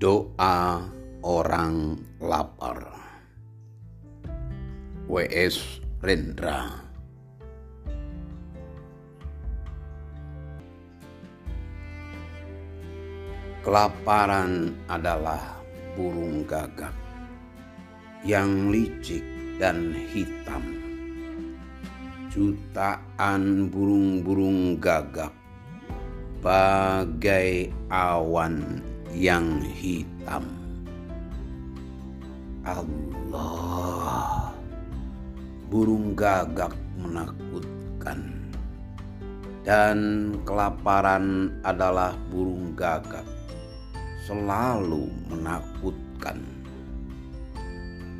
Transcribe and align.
Doa 0.00 0.80
orang 1.20 1.92
lapar. 2.24 2.88
W.S. 5.04 5.84
Rendra. 6.00 6.72
Kelaparan 13.60 14.72
adalah 14.88 15.60
burung 15.92 16.48
gagak 16.48 16.96
yang 18.24 18.72
licik 18.72 19.20
dan 19.60 19.92
hitam. 19.92 20.64
Jutaan 22.32 23.68
burung-burung 23.68 24.80
gagak 24.80 25.36
bagai 26.40 27.68
awan 27.92 28.89
yang 29.14 29.62
hitam. 29.74 30.46
Allah, 32.62 34.52
burung 35.72 36.12
gagak 36.12 36.76
menakutkan, 37.00 38.20
dan 39.64 39.98
kelaparan 40.44 41.50
adalah 41.64 42.14
burung 42.28 42.76
gagak 42.76 43.24
selalu 44.28 45.08
menakutkan. 45.32 46.38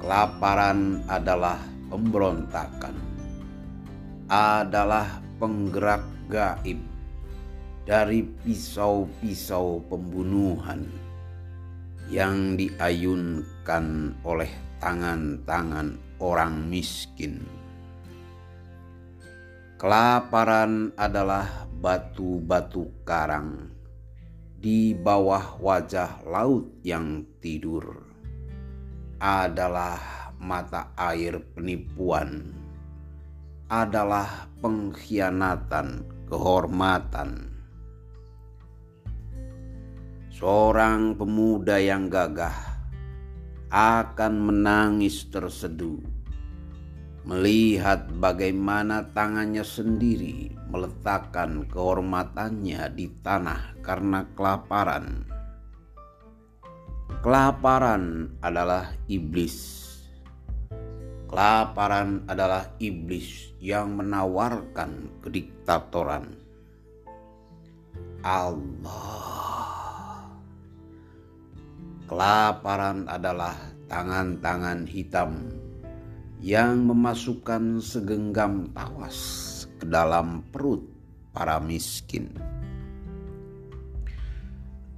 Kelaparan 0.00 1.04
adalah 1.06 1.60
pemberontakan, 1.92 2.96
adalah 4.32 5.20
penggerak 5.36 6.00
gaib 6.32 6.80
dari 7.88 8.20
pisau-pisau 8.22 9.80
pembunuhan 9.88 10.84
yang 12.10 12.58
diayunkan 12.58 14.18
oleh 14.26 14.50
tangan-tangan 14.82 15.94
orang 16.18 16.66
miskin. 16.66 17.46
Kelaparan 19.80 20.92
adalah 20.98 21.64
batu-batu 21.80 22.92
karang 23.08 23.72
di 24.60 24.92
bawah 24.92 25.56
wajah 25.56 26.20
laut 26.28 26.68
yang 26.84 27.24
tidur. 27.40 28.04
Adalah 29.20 30.00
mata 30.36 30.92
air 30.96 31.40
penipuan, 31.56 32.52
adalah 33.68 34.48
pengkhianatan 34.60 36.04
kehormatan 36.28 37.49
seorang 40.40 41.20
pemuda 41.20 41.76
yang 41.76 42.08
gagah 42.08 42.56
akan 43.68 44.40
menangis 44.40 45.28
terseduh 45.28 46.00
melihat 47.28 48.08
bagaimana 48.16 49.04
tangannya 49.12 49.60
sendiri 49.60 50.48
meletakkan 50.72 51.68
kehormatannya 51.68 52.88
di 52.96 53.12
tanah 53.20 53.84
karena 53.84 54.24
kelaparan. 54.32 55.28
Kelaparan 57.20 58.32
adalah 58.40 58.96
iblis. 59.12 59.76
Kelaparan 61.28 62.24
adalah 62.24 62.72
iblis 62.80 63.52
yang 63.60 63.92
menawarkan 63.92 65.20
kediktatoran. 65.20 66.32
Allah 68.24 69.29
Kelaparan 72.10 73.06
adalah 73.06 73.54
tangan-tangan 73.86 74.82
hitam 74.82 75.46
yang 76.42 76.90
memasukkan 76.90 77.78
segenggam 77.78 78.66
tawas 78.74 79.14
ke 79.78 79.86
dalam 79.86 80.42
perut 80.50 80.82
para 81.30 81.62
miskin. 81.62 82.34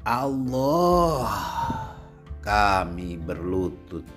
Allah, 0.00 1.28
kami 2.40 3.20
berlutut, 3.20 4.08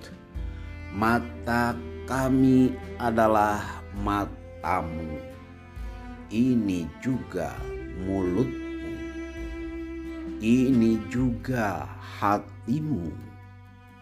mata 0.96 1.76
kami 2.08 2.72
adalah 3.04 3.84
matamu. 4.00 5.20
Ini 6.32 6.88
juga 7.04 7.52
mulut 8.08 8.67
ini 10.38 11.02
juga 11.10 11.90
hatimu, 12.22 13.10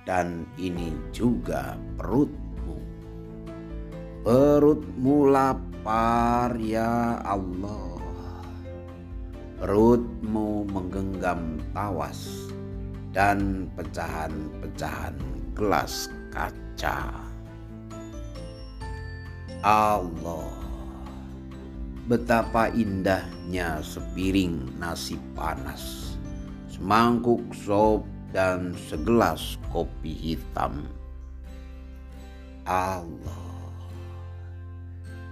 dan 0.03 0.43
ini 0.59 0.91
juga 1.15 1.79
perutmu. 1.95 2.75
Perutmu 4.25 5.31
lapar, 5.31 6.59
ya 6.59 7.23
Allah. 7.23 7.95
Perutmu 9.55 10.67
menggenggam 10.67 11.63
tawas 11.71 12.51
dan 13.15 13.71
pecahan-pecahan 13.79 15.15
gelas 15.55 16.11
kaca. 16.35 17.23
Allah, 19.63 20.51
betapa 22.05 22.67
indahnya 22.75 23.79
sepiring 23.81 24.67
nasi 24.77 25.15
panas 25.33 26.04
semangkuk 26.75 27.39
sop, 27.55 28.03
dan 28.35 28.75
segelas 28.91 29.55
kopi 29.71 30.11
hitam. 30.11 30.83
Allah, 32.67 33.71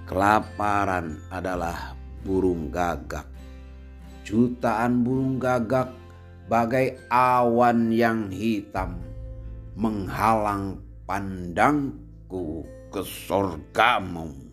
kelaparan 0.07 1.19
adalah 1.27 1.99
burung 2.23 2.71
gagak. 2.71 3.27
Jutaan 4.23 5.03
burung 5.03 5.35
gagak 5.35 5.91
bagai 6.47 6.95
awan 7.11 7.91
yang 7.91 8.31
hitam 8.31 9.03
menghalang 9.75 10.79
pandangku 11.03 12.63
ke 12.87 13.03
sorgamu. 13.03 14.52